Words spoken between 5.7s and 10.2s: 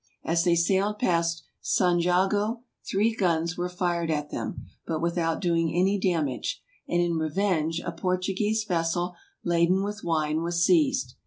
any damage, and in revenge a Portuguese vessel, laden with